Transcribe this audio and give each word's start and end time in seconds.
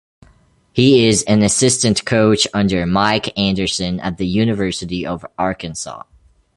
He 0.73 1.07
is 1.07 1.21
an 1.25 1.43
assistant 1.43 2.05
coach 2.05 2.47
under 2.55 2.87
Mike 2.87 3.37
Anderson 3.37 3.99
at 3.99 4.17
the 4.17 4.25
University 4.25 5.05
of 5.05 5.23
Arkansas. 5.37 6.01